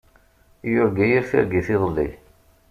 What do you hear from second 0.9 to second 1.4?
yir